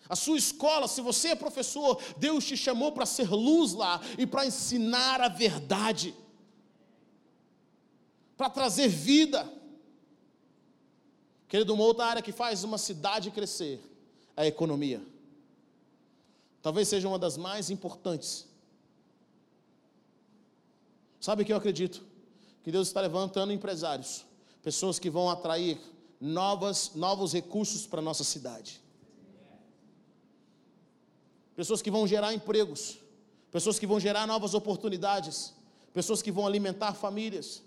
[0.09, 4.27] A sua escola, se você é professor, Deus te chamou para ser luz lá e
[4.27, 6.15] para ensinar a verdade
[8.39, 9.53] para trazer vida.
[11.49, 13.83] Querido, uma outra área que faz uma cidade crescer
[14.37, 15.03] é a economia.
[16.63, 18.47] Talvez seja uma das mais importantes.
[21.21, 22.05] Sabe o que eu acredito?
[22.63, 24.25] Que Deus está levantando empresários,
[24.63, 25.81] pessoas que vão atrair
[26.21, 28.81] novas, novos recursos para a nossa cidade.
[31.57, 32.99] Pessoas que vão gerar empregos,
[33.51, 35.55] pessoas que vão gerar novas oportunidades,
[35.93, 37.67] pessoas que vão alimentar famílias.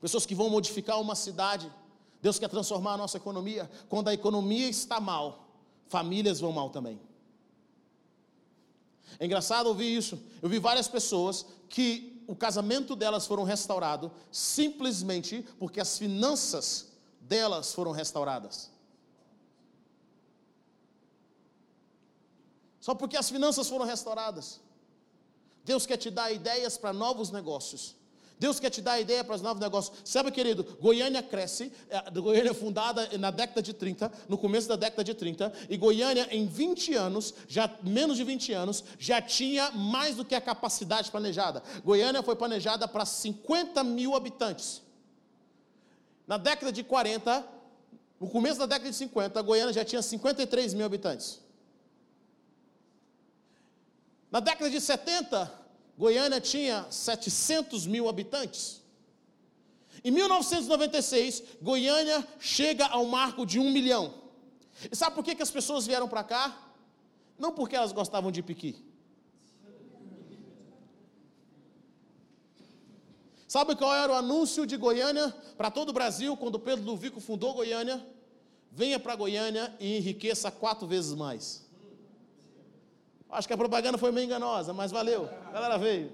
[0.00, 1.70] Pessoas que vão modificar uma cidade.
[2.20, 3.70] Deus quer transformar a nossa economia.
[3.88, 5.48] Quando a economia está mal,
[5.88, 7.00] famílias vão mal também.
[9.18, 10.20] É engraçado ouvir isso.
[10.42, 16.88] Eu vi várias pessoas que o casamento delas foram restaurado simplesmente porque as finanças
[17.20, 18.70] delas foram restauradas.
[22.80, 24.60] Só porque as finanças foram restauradas.
[25.64, 27.94] Deus quer te dar ideias para novos negócios.
[28.38, 29.98] Deus quer te dar ideia para os novos negócios.
[30.04, 34.76] Sabe, querido, Goiânia cresce, é, Goiânia é fundada na década de 30, no começo da
[34.76, 39.70] década de 30, e Goiânia em 20 anos, já menos de 20 anos, já tinha
[39.72, 41.62] mais do que a capacidade planejada.
[41.84, 44.82] Goiânia foi planejada para 50 mil habitantes.
[46.26, 47.44] Na década de 40,
[48.20, 51.40] no começo da década de 50, Goiânia já tinha 53 mil habitantes.
[54.30, 55.57] Na década de 70,
[55.98, 58.80] Goiânia tinha 700 mil habitantes.
[60.04, 64.14] Em 1996, Goiânia chega ao marco de um milhão.
[64.92, 66.56] E sabe por que, que as pessoas vieram para cá?
[67.36, 68.80] Não porque elas gostavam de piqui.
[73.48, 77.54] Sabe qual era o anúncio de Goiânia para todo o Brasil quando Pedro Luvico fundou
[77.54, 78.06] Goiânia?
[78.70, 81.67] Venha para Goiânia e enriqueça quatro vezes mais.
[83.30, 85.28] Acho que a propaganda foi meio enganosa, mas valeu.
[85.46, 86.10] A galera veio.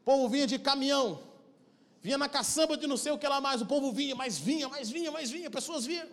[0.00, 1.20] O povo vinha de caminhão,
[2.00, 3.60] vinha na caçamba de não sei o que lá mais.
[3.60, 5.48] O povo vinha, mais vinha, mais vinha, mais vinha.
[5.48, 6.08] Pessoas vinham.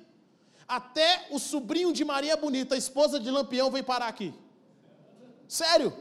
[0.68, 4.34] Até o sobrinho de Maria Bonita, a esposa de Lampião, veio parar aqui.
[5.48, 5.94] Sério.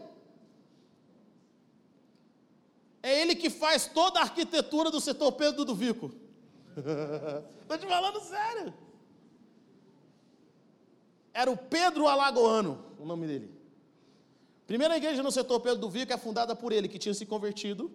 [3.03, 6.13] É ele que faz toda a arquitetura do setor Pedro do Vico.
[7.63, 8.75] Estou te falando sério.
[11.37, 13.51] Era o Pedro Alagoano, o nome dele.
[14.66, 17.93] Primeira igreja no setor Pedro do Vico é fundada por ele, que tinha se convertido.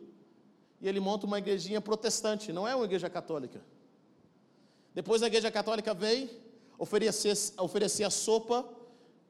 [0.80, 3.60] E ele monta uma igrejinha protestante, não é uma igreja católica.
[4.94, 6.30] Depois a igreja católica vem,
[6.78, 8.64] oferecia, oferecia sopa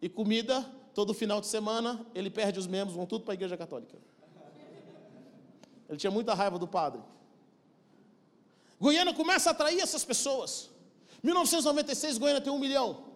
[0.02, 3.56] e comida todo final de semana, ele perde os membros, vão tudo para a igreja
[3.56, 3.98] católica.
[5.88, 7.02] Ele tinha muita raiva do padre.
[8.78, 10.70] Goiânia começa a atrair essas pessoas.
[11.24, 13.11] 1996, Goiânia tem um milhão.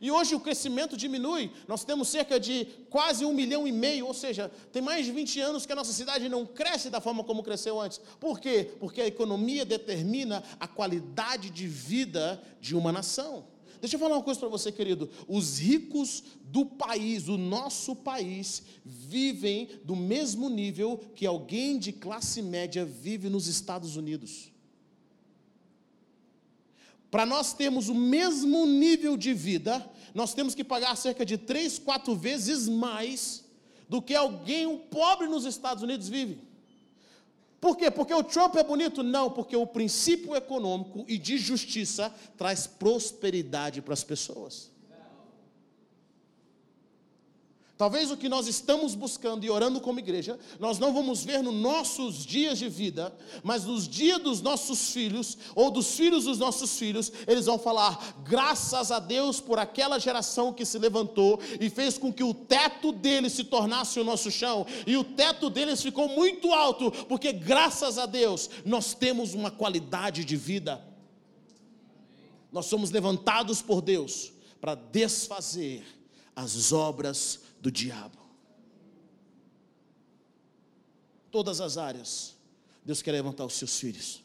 [0.00, 4.14] E hoje o crescimento diminui, nós temos cerca de quase um milhão e meio, ou
[4.14, 7.42] seja, tem mais de 20 anos que a nossa cidade não cresce da forma como
[7.42, 8.00] cresceu antes.
[8.20, 8.70] Por quê?
[8.78, 13.44] Porque a economia determina a qualidade de vida de uma nação.
[13.80, 15.08] Deixa eu falar uma coisa para você, querido.
[15.28, 22.40] Os ricos do país, do nosso país, vivem do mesmo nível que alguém de classe
[22.42, 24.50] média vive nos Estados Unidos.
[27.16, 29.82] Para nós termos o mesmo nível de vida,
[30.14, 33.42] nós temos que pagar cerca de três, quatro vezes mais
[33.88, 36.38] do que alguém, um pobre nos Estados Unidos, vive.
[37.58, 37.90] Por quê?
[37.90, 39.02] Porque o Trump é bonito?
[39.02, 44.70] Não, porque o princípio econômico e de justiça traz prosperidade para as pessoas.
[47.78, 51.54] Talvez o que nós estamos buscando e orando como igreja, nós não vamos ver nos
[51.54, 56.78] nossos dias de vida, mas nos dias dos nossos filhos, ou dos filhos dos nossos
[56.78, 61.98] filhos, eles vão falar: graças a Deus por aquela geração que se levantou e fez
[61.98, 66.08] com que o teto deles se tornasse o nosso chão, e o teto deles ficou
[66.08, 70.82] muito alto, porque graças a Deus nós temos uma qualidade de vida.
[72.50, 75.84] Nós somos levantados por Deus para desfazer
[76.34, 78.18] as obras do diabo.
[81.30, 82.34] Todas as áreas,
[82.84, 84.22] Deus quer levantar os seus filhos.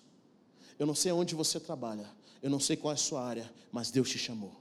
[0.78, 2.10] Eu não sei onde você trabalha,
[2.42, 4.60] eu não sei qual é a sua área, mas Deus te chamou.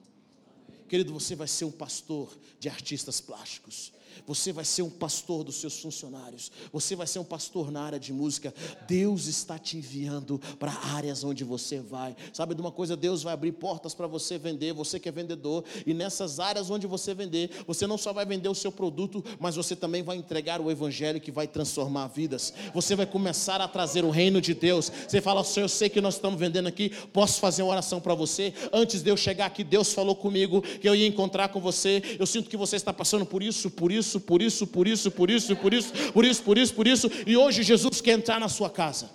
[0.88, 3.92] Querido, você vai ser um pastor de artistas plásticos.
[4.26, 6.50] Você vai ser um pastor dos seus funcionários.
[6.72, 8.54] Você vai ser um pastor na área de música.
[8.86, 12.16] Deus está te enviando para áreas onde você vai.
[12.32, 12.96] Sabe de uma coisa?
[12.96, 14.72] Deus vai abrir portas para você vender.
[14.72, 15.64] Você que é vendedor.
[15.86, 19.56] E nessas áreas onde você vender, você não só vai vender o seu produto, mas
[19.56, 22.52] você também vai entregar o evangelho que vai transformar vidas.
[22.74, 24.90] Você vai começar a trazer o reino de Deus.
[25.08, 26.90] Você fala, Senhor, eu sei que nós estamos vendendo aqui.
[27.12, 28.52] Posso fazer uma oração para você?
[28.72, 32.02] Antes de eu chegar aqui, Deus falou comigo que eu ia encontrar com você.
[32.18, 35.10] Eu sinto que você está passando por isso, por isso isso, por isso, por isso,
[35.10, 38.40] por isso, por isso, por isso, por isso, por isso, e hoje Jesus quer entrar
[38.40, 39.08] na sua casa.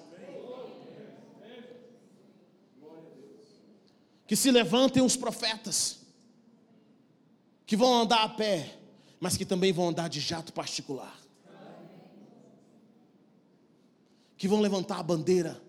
[4.25, 5.99] Que se levantem os profetas,
[7.65, 8.77] que vão andar a pé,
[9.19, 11.19] mas que também vão andar de jato particular.
[14.37, 15.61] Que vão levantar a bandeira.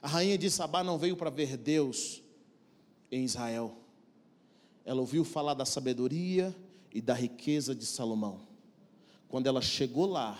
[0.00, 2.22] A rainha de Sabá não veio para ver Deus
[3.10, 3.76] em Israel.
[4.84, 6.54] Ela ouviu falar da sabedoria
[6.94, 8.40] e da riqueza de Salomão.
[9.28, 10.38] Quando ela chegou lá,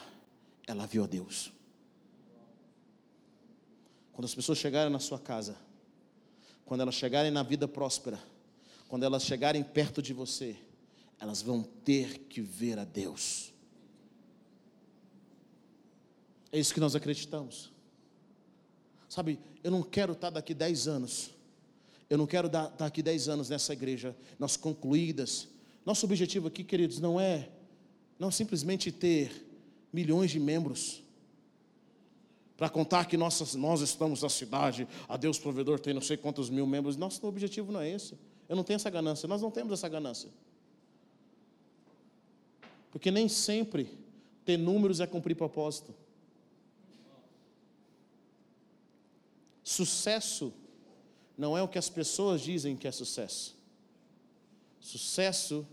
[0.67, 1.53] ela viu a Deus.
[4.13, 5.57] Quando as pessoas chegarem na sua casa,
[6.65, 8.23] quando elas chegarem na vida próspera,
[8.89, 10.57] quando elas chegarem perto de você,
[11.19, 13.53] elas vão ter que ver a Deus.
[16.51, 17.73] É isso que nós acreditamos.
[19.09, 21.31] Sabe, eu não quero estar daqui 10 anos.
[22.11, 25.49] Eu não quero estar daqui 10 anos nessa igreja, nós concluídas,
[25.85, 27.49] nosso objetivo aqui, queridos, não é
[28.19, 29.47] não simplesmente ter
[29.93, 31.03] milhões de membros
[32.57, 36.49] para contar que nós, nós estamos na cidade, a Deus provedor tem não sei quantos
[36.49, 36.97] mil membros.
[36.97, 38.17] Nosso objetivo não é esse.
[38.49, 40.31] Eu não tenho essa ganância, nós não temos essa ganância.
[42.93, 43.89] Porque nem sempre
[44.45, 45.93] ter números é cumprir propósito.
[49.65, 50.53] Sucesso
[51.37, 53.57] não é o que as pessoas dizem que é sucesso.
[54.83, 55.65] Sucesso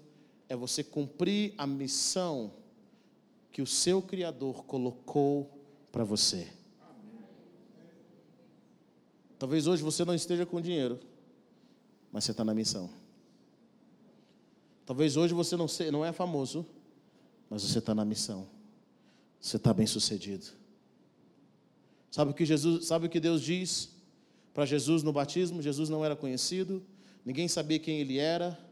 [0.48, 2.54] é você cumprir a missão
[3.52, 5.52] que o seu Criador colocou
[5.92, 6.48] para você.
[9.40, 11.00] Talvez hoje você não esteja com dinheiro,
[12.12, 12.88] mas você está na missão.
[14.86, 16.64] Talvez hoje você não, seja, não é famoso,
[17.50, 18.48] mas você está na missão.
[19.42, 20.46] Você está bem sucedido.
[22.12, 23.90] Sabe o que Jesus, sabe o que Deus diz
[24.54, 25.64] para Jesus no batismo?
[25.64, 26.86] Jesus não era conhecido,
[27.26, 28.69] ninguém sabia quem ele era.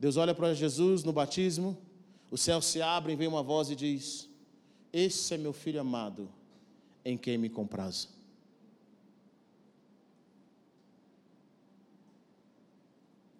[0.00, 1.76] Deus olha para Jesus no batismo,
[2.30, 4.30] o céu se abre e vem uma voz e diz:
[4.90, 6.26] Esse é meu filho amado,
[7.04, 8.08] em quem me comprazo.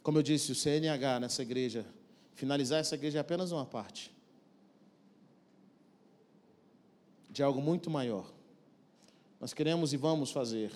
[0.03, 1.87] Como eu disse, o CNH nessa igreja,
[2.35, 4.13] finalizar essa igreja é apenas uma parte
[7.31, 8.31] de algo muito maior.
[9.41, 10.71] Nós queremos e vamos fazer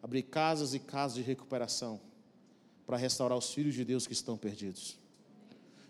[0.00, 2.00] abrir casas e casas de recuperação
[2.86, 5.04] para restaurar os filhos de Deus que estão perdidos.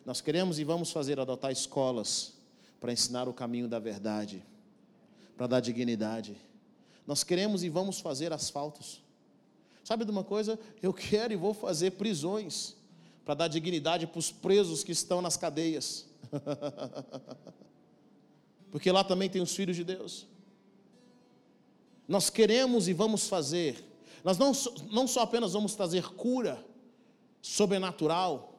[0.07, 2.35] Nós queremos e vamos fazer adotar escolas
[2.79, 4.41] para ensinar o caminho da verdade,
[5.37, 6.37] para dar dignidade.
[7.05, 9.03] Nós queremos e vamos fazer asfaltos.
[9.83, 10.57] Sabe de uma coisa?
[10.81, 12.77] Eu quero e vou fazer prisões
[13.25, 16.07] para dar dignidade para os presos que estão nas cadeias.
[18.71, 20.25] Porque lá também tem os filhos de Deus.
[22.07, 23.85] Nós queremos e vamos fazer.
[24.23, 24.53] Nós não,
[24.93, 26.65] não só apenas vamos trazer cura
[27.43, 28.56] sobrenatural,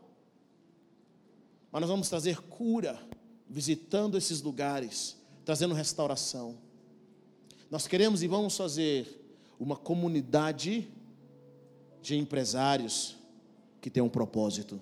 [1.72, 2.99] mas nós vamos trazer cura
[3.49, 6.57] visitando esses lugares, trazendo restauração.
[7.70, 9.24] Nós queremos e vamos fazer
[9.59, 10.88] uma comunidade
[12.01, 13.18] de empresários
[13.82, 14.80] que tem um propósito,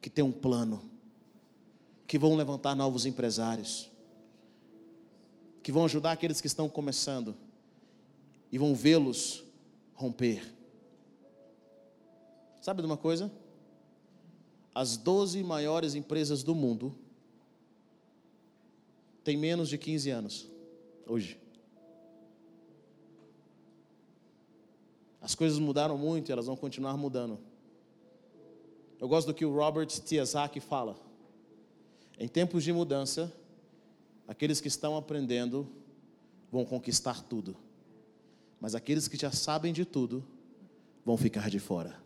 [0.00, 0.82] que tem um plano,
[2.06, 3.90] que vão levantar novos empresários,
[5.62, 7.34] que vão ajudar aqueles que estão começando
[8.52, 9.42] e vão vê-los
[9.94, 10.54] romper.
[12.60, 13.30] Sabe de uma coisa?
[14.74, 16.94] As 12 maiores empresas do mundo
[19.22, 20.50] têm menos de 15 anos
[21.06, 21.38] hoje.
[25.20, 27.38] As coisas mudaram muito e elas vão continuar mudando.
[29.00, 30.96] Eu gosto do que o Robert Kiyosaki fala.
[32.18, 33.32] Em tempos de mudança,
[34.28, 35.66] aqueles que estão aprendendo
[36.50, 37.56] vão conquistar tudo.
[38.60, 40.22] Mas aqueles que já sabem de tudo
[41.04, 42.03] vão ficar de fora.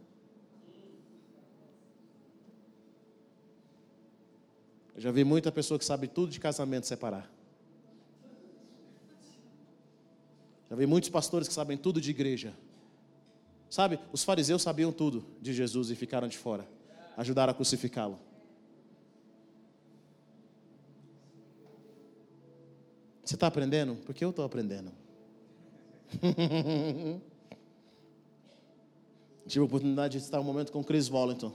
[4.98, 7.32] Eu já vi muita pessoa que sabe tudo de casamento separar.
[10.68, 12.52] Já vi muitos pastores que sabem tudo de igreja.
[13.70, 16.68] Sabe, os fariseus sabiam tudo de Jesus e ficaram de fora.
[17.16, 18.18] Ajudaram a crucificá-lo.
[23.24, 23.94] Você está aprendendo?
[24.04, 24.90] Porque eu estou aprendendo.
[29.46, 31.52] Tive a oportunidade de estar um momento com Chris Wallington.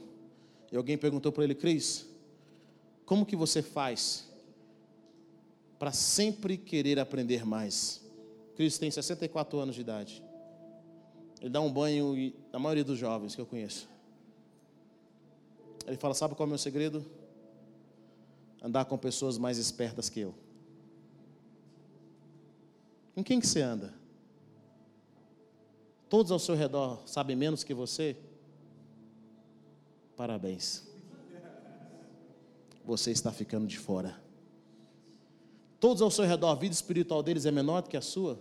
[0.71, 2.12] E alguém perguntou para ele, Chris,
[3.05, 4.27] como que você faz
[5.77, 8.01] para sempre querer aprender mais?
[8.55, 10.23] Cristo tem 64 anos de idade.
[11.41, 13.89] Ele dá um banho na maioria dos jovens que eu conheço.
[15.85, 17.05] Ele fala: Sabe qual é o meu segredo?
[18.61, 20.33] Andar com pessoas mais espertas que eu.
[23.13, 23.93] Com quem que você anda?
[26.07, 28.15] Todos ao seu redor sabem menos que você?
[30.15, 30.92] Parabéns
[32.86, 34.21] você está ficando de fora.
[35.79, 38.39] Todos ao seu redor, a vida espiritual deles é menor do que a sua?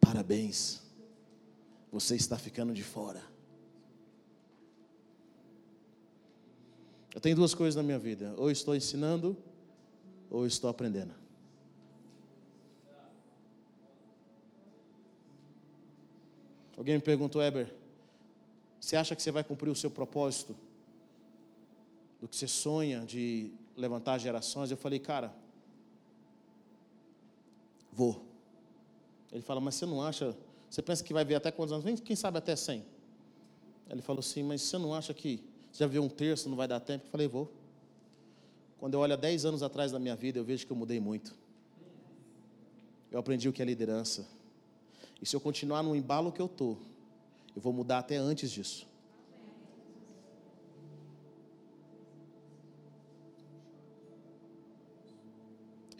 [0.00, 0.82] Parabéns,
[1.90, 3.22] você está ficando de fora.
[7.14, 9.36] Eu tenho duas coisas na minha vida: ou estou ensinando,
[10.30, 11.14] ou estou aprendendo.
[16.76, 17.72] Alguém me perguntou, Eber,
[18.80, 20.56] você acha que você vai cumprir o seu propósito?
[22.24, 24.70] Do que você sonha de levantar gerações.
[24.70, 25.30] Eu falei, cara,
[27.92, 28.24] vou.
[29.30, 30.34] Ele fala, mas você não acha,
[30.70, 32.00] você pensa que vai ver até quantos anos?
[32.00, 32.82] Quem sabe até 100.
[33.90, 36.80] Ele falou assim, mas você não acha que já viu um terço, não vai dar
[36.80, 37.04] tempo?
[37.04, 37.52] Eu falei, vou.
[38.78, 40.98] Quando eu olho há 10 anos atrás da minha vida, eu vejo que eu mudei
[40.98, 41.34] muito.
[43.12, 44.26] Eu aprendi o que é liderança.
[45.20, 46.78] E se eu continuar no embalo que eu estou,
[47.54, 48.93] eu vou mudar até antes disso.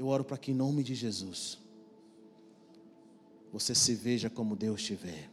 [0.05, 1.59] Eu oro para que em nome de Jesus
[3.51, 5.31] você se veja como Deus te vê.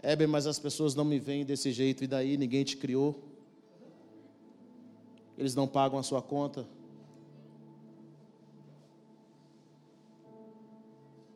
[0.00, 3.22] É bem, mas as pessoas não me veem desse jeito, e daí ninguém te criou.
[5.36, 6.66] Eles não pagam a sua conta.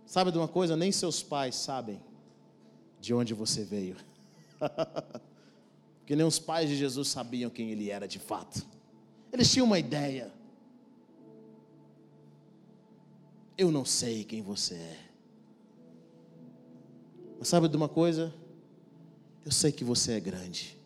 [0.06, 0.74] Sabe de uma coisa?
[0.74, 2.00] Nem seus pais sabem
[2.98, 3.96] de onde você veio.
[6.00, 8.72] Porque nem os pais de Jesus sabiam quem ele era de fato.
[9.34, 10.32] Eles tinham uma ideia.
[13.58, 15.00] Eu não sei quem você é.
[17.36, 18.32] Mas sabe de uma coisa?
[19.44, 20.78] Eu sei que você é grande.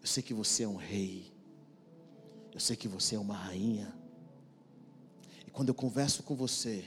[0.00, 1.32] Eu sei que você é um rei.
[2.54, 3.92] Eu sei que você é uma rainha.
[5.44, 6.84] E quando eu converso com você,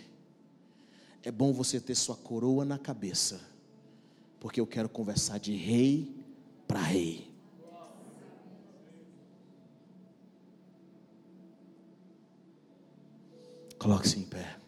[1.22, 3.42] é bom você ter sua coroa na cabeça,
[4.40, 6.16] porque eu quero conversar de rei
[6.66, 7.29] para rei.
[13.80, 14.59] Coloque-se em pé.